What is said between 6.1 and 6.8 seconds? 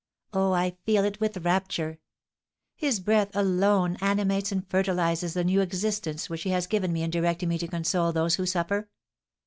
which he has